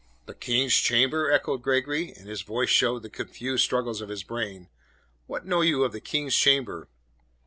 [0.25, 4.67] "The King's chamber?" echoed Gregory, and his face showed the confused struggles of his brain.
[5.27, 6.89] "What know you of the King's chamber?"